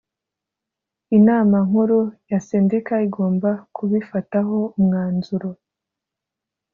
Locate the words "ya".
2.29-2.39